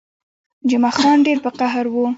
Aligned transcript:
جمعه 0.69 0.91
خان 0.99 1.17
ډېر 1.25 1.37
په 1.45 1.49
قهر 1.59 1.85
وو. 1.89 2.05